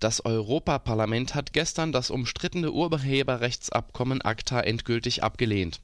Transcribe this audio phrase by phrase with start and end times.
[0.00, 5.82] Das Europaparlament hat gestern das umstrittene Urheberrechtsabkommen ACTA endgültig abgelehnt.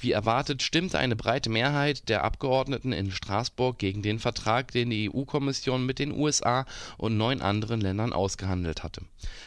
[0.00, 5.10] Wie erwartet stimmte eine breite Mehrheit der Abgeordneten in Straßburg gegen den Vertrag, den die
[5.10, 6.64] EU-Kommission mit den USA
[6.96, 9.02] und neun anderen Ländern ausgehandelt hatte.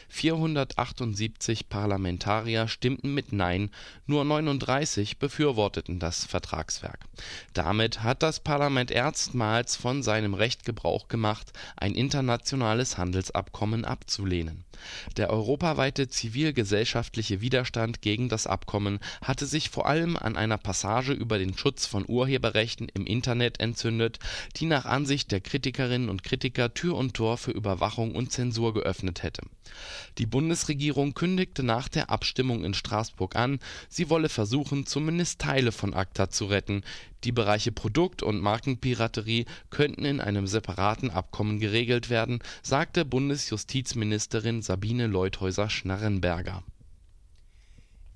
[0.08, 3.70] 478 Parlamentarier stimmten mit Nein,
[4.06, 7.00] nur 39 befürworteten das Vertragswerk.
[7.54, 14.64] Damit hat das Parlament erstmals von seinem Recht Gebrauch gemacht, ein internationales Handelsabkommen abzulehnen abzulehnen.
[15.16, 21.38] Der europaweite zivilgesellschaftliche Widerstand gegen das Abkommen hatte sich vor allem an einer Passage über
[21.38, 24.18] den Schutz von Urheberrechten im Internet entzündet,
[24.56, 29.22] die nach Ansicht der Kritikerinnen und Kritiker Tür und Tor für Überwachung und Zensur geöffnet
[29.22, 29.42] hätte.
[30.18, 35.94] Die Bundesregierung kündigte nach der Abstimmung in Straßburg an, sie wolle versuchen, zumindest Teile von
[35.94, 36.82] ACTA zu retten,
[37.24, 43.04] die Bereiche Produkt und Markenpiraterie könnten in einem separaten Abkommen geregelt werden, sagte
[44.02, 46.64] Bundesjustizministerin Sabine Leutheusser-Schnarrenberger.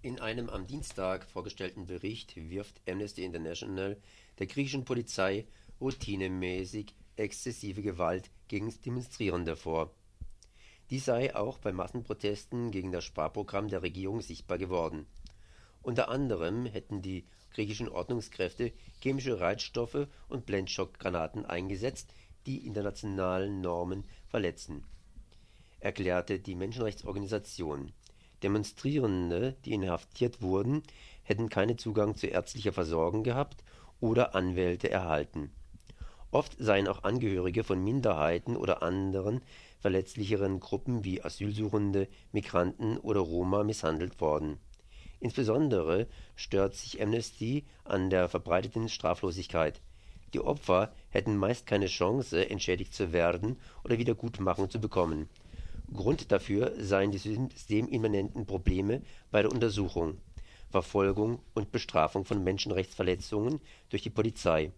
[0.03, 3.97] In einem am Dienstag vorgestellten Bericht wirft Amnesty International
[4.41, 5.47] der griechischen Polizei
[5.81, 9.95] routinemäßig exzessive Gewalt gegen Demonstrierende vor.
[10.91, 15.07] Dies sei auch bei Massenprotesten gegen das Sparprogramm der Regierung sichtbar geworden.
[15.83, 22.13] Unter anderem hätten die griechischen Ordnungskräfte chemische Reizstoffe und Blendschockgranaten eingesetzt,
[22.45, 24.85] die internationalen Normen verletzen,
[25.81, 27.93] erklärte die Menschenrechtsorganisation.
[28.43, 30.83] Demonstrierende, die inhaftiert wurden,
[31.23, 33.65] hätten keinen Zugang zu ärztlicher Versorgung gehabt
[34.01, 35.51] oder Anwälte erhalten.
[36.31, 39.41] Oft seien auch Angehörige von Minderheiten oder anderen
[39.81, 44.59] verletzlicheren Gruppen wie Asylsuchende, Migranten oder Roma misshandelt worden
[45.21, 49.81] Insbesondere stört sich Amnesty an der verbreiteten Straflosigkeit.
[50.35, 55.29] Die Opfer hätten meist keine Chance, entschädigt zu werden oder Wiedergutmachung zu bekommen.
[55.93, 60.19] Grund dafür seien die systemimmanenten Probleme bei der Untersuchung,
[60.71, 63.61] Verfolgung und Bestrafung von Menschenrechtsverletzungen
[63.91, 64.73] durch die Polizei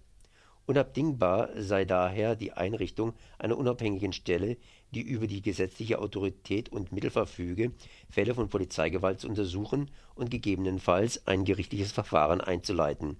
[0.68, 4.58] Unabdingbar sei daher die Einrichtung einer unabhängigen Stelle,
[4.90, 7.72] die über die gesetzliche Autorität und Mittel verfüge,
[8.10, 13.16] Fälle von Polizeigewalt zu untersuchen und gegebenenfalls ein gerichtliches Verfahren einzuleiten.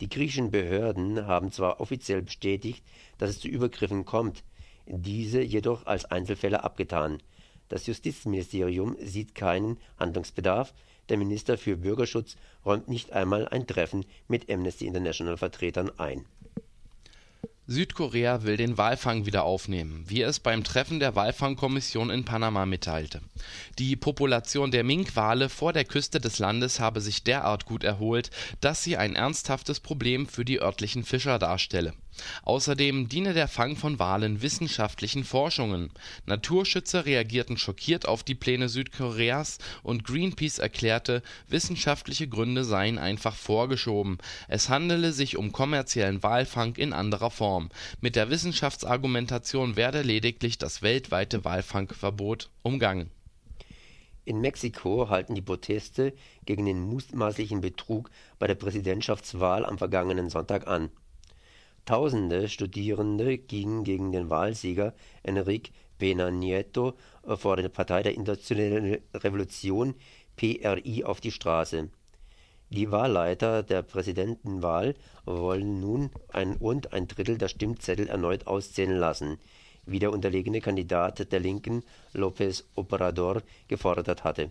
[0.00, 2.84] Die griechischen Behörden haben zwar offiziell bestätigt,
[3.18, 4.44] dass es zu Übergriffen kommt,
[4.88, 7.22] diese jedoch als Einzelfälle abgetan.
[7.68, 10.72] Das Justizministerium sieht keinen Handlungsbedarf,
[11.08, 16.24] der Minister für Bürgerschutz räumt nicht einmal ein Treffen mit Amnesty International Vertretern ein
[17.70, 23.20] Südkorea will den Walfang wieder aufnehmen, wie es beim Treffen der Walfangkommission in Panama mitteilte.
[23.78, 28.30] Die Population der Minkwale vor der Küste des Landes habe sich derart gut erholt,
[28.62, 31.92] dass sie ein ernsthaftes Problem für die örtlichen Fischer darstelle
[32.42, 35.90] Außerdem diene der Fang von Walen wissenschaftlichen Forschungen.
[36.26, 44.18] Naturschützer reagierten schockiert auf die Pläne Südkoreas und Greenpeace erklärte, wissenschaftliche Gründe seien einfach vorgeschoben,
[44.48, 47.70] es handele sich um kommerziellen Walfang in anderer Form.
[48.00, 53.10] Mit der Wissenschaftsargumentation werde lediglich das weltweite Walfangverbot umgangen.
[54.24, 56.12] In Mexiko halten die Proteste
[56.44, 60.90] gegen den mutmaßlichen Betrug bei der Präsidentschaftswahl am vergangenen Sonntag an
[61.88, 66.92] Tausende Studierende gingen gegen den Wahlsieger Enrique Pena Nieto
[67.24, 69.94] vor der Partei der Internationalen Revolution
[70.36, 71.88] (PRI) auf die Straße.
[72.68, 79.38] Die Wahlleiter der Präsidentenwahl wollen nun ein rund ein Drittel der Stimmzettel erneut auszählen lassen,
[79.86, 84.50] wie der unterlegene Kandidat der Linken López Obrador gefordert hatte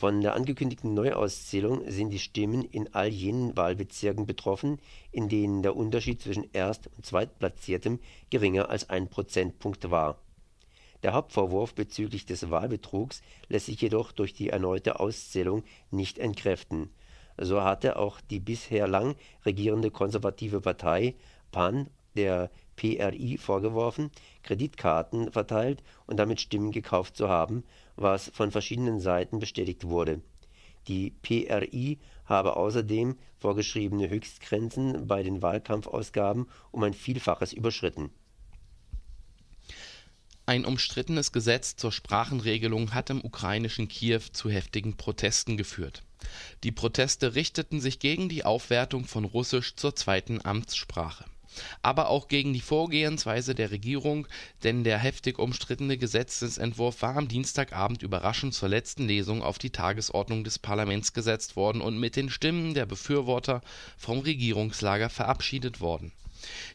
[0.00, 4.78] von der angekündigten Neuauszählung sind die Stimmen in all jenen Wahlbezirken betroffen,
[5.12, 8.00] in denen der Unterschied zwischen Erst und Zweitplatziertem
[8.30, 10.18] geringer als ein Prozentpunkt war.
[11.02, 16.88] Der Hauptvorwurf bezüglich des Wahlbetrugs lässt sich jedoch durch die erneute Auszählung nicht entkräften.
[17.36, 21.14] So hatte auch die bisher lang regierende konservative Partei
[21.52, 24.10] PAN der PRI vorgeworfen,
[24.42, 27.62] Kreditkarten verteilt und damit Stimmen gekauft zu haben,
[27.96, 30.22] was von verschiedenen Seiten bestätigt wurde.
[30.88, 38.08] Die PRI habe außerdem vorgeschriebene Höchstgrenzen bei den Wahlkampfausgaben um ein Vielfaches überschritten.
[40.46, 46.02] Ein umstrittenes Gesetz zur Sprachenregelung hat im ukrainischen Kiew zu heftigen Protesten geführt.
[46.64, 51.26] Die Proteste richteten sich gegen die Aufwertung von Russisch zur zweiten Amtssprache
[51.82, 54.26] aber auch gegen die Vorgehensweise der Regierung,
[54.62, 60.44] denn der heftig umstrittene Gesetzesentwurf war am Dienstagabend überraschend zur letzten Lesung auf die Tagesordnung
[60.44, 63.62] des Parlaments gesetzt worden und mit den Stimmen der Befürworter
[63.96, 66.12] vom Regierungslager verabschiedet worden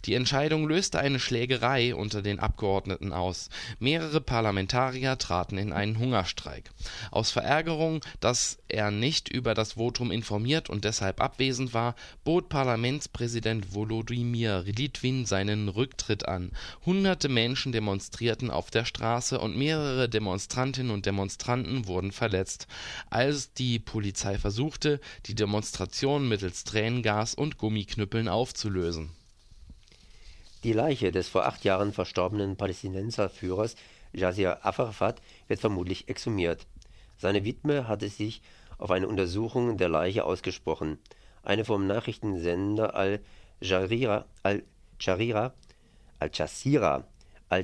[0.05, 6.71] die Entscheidung löste eine Schlägerei unter den Abgeordneten aus, mehrere Parlamentarier traten in einen Hungerstreik.
[7.11, 13.73] Aus Verärgerung, dass er nicht über das Votum informiert und deshalb abwesend war, bot Parlamentspräsident
[13.73, 16.51] Volodymyr Litwin seinen Rücktritt an.
[16.85, 22.67] Hunderte Menschen demonstrierten auf der Straße und mehrere Demonstrantinnen und Demonstranten wurden verletzt,
[23.09, 29.11] als die Polizei versuchte, die Demonstration mittels Tränengas und Gummiknüppeln aufzulösen
[30.65, 33.75] die Leiche des vor acht Jahren verstorbenen Palästinenserführers
[34.13, 36.65] Yasser Arafat wird vermutlich exhumiert.
[37.17, 38.41] Seine Witwe hatte sich
[38.79, 40.97] auf eine Untersuchung der Leiche ausgesprochen.
[41.43, 44.63] Eine vom Nachrichtensender Al-Jazeera Al
[46.17, 47.03] Al-Jazeera
[47.49, 47.63] Al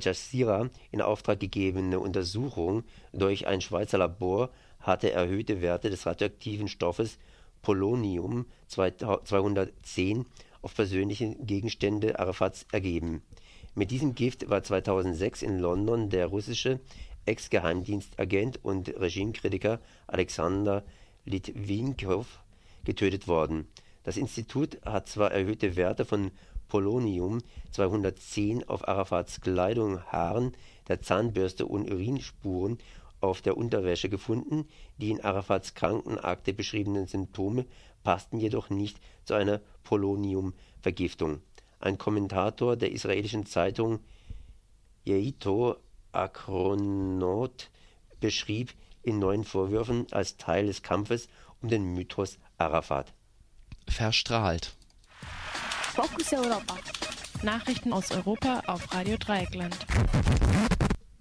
[0.92, 2.84] in Auftrag gegebene Untersuchung
[3.14, 7.18] durch ein Schweizer Labor hatte erhöhte Werte des radioaktiven Stoffes
[7.64, 10.28] Polonium 210
[10.62, 13.22] auf persönliche Gegenstände Arafats ergeben.
[13.74, 16.80] Mit diesem Gift war 2006 in London der russische
[17.26, 20.84] Ex-Geheimdienstagent und Regimekritiker Alexander
[21.26, 22.26] Litwinkow
[22.84, 23.68] getötet worden.
[24.04, 26.32] Das Institut hat zwar erhöhte Werte von
[26.68, 27.40] Polonium
[27.72, 30.54] 210 auf Arafats Kleidung, Haaren,
[30.88, 32.78] der Zahnbürste und Urinspuren
[33.22, 37.66] auf der Unterwäsche gefunden, die in Arafats Krankenakte beschriebenen Symptome
[38.04, 41.42] passten jedoch nicht zu einer Poloniumvergiftung.
[41.80, 44.00] Ein Kommentator der israelischen Zeitung
[45.06, 45.78] Yeito
[46.12, 47.70] Akronot
[48.20, 48.74] beschrieb
[49.04, 51.28] in neuen Vorwürfen als Teil des Kampfes
[51.62, 53.14] um den Mythos Arafat.
[53.88, 54.76] Verstrahlt.
[55.94, 56.78] Fokus Europa.
[57.44, 59.76] Nachrichten aus Europa auf Radio Dreieckland.